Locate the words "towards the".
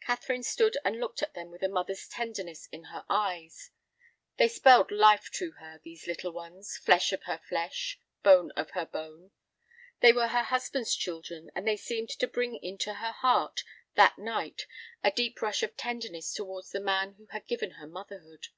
16.34-16.80